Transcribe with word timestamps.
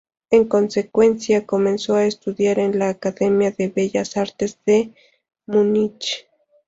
En 0.31 0.45
consecuencia, 0.47 1.45
comenzó 1.45 1.93
a 1.93 2.05
estudiar 2.07 2.57
en 2.57 2.79
la 2.79 2.89
Academia 2.89 3.51
de 3.51 3.67
Bellas 3.67 4.17
Artes 4.17 4.57
de 4.65 4.95
Múnich. 5.45 6.25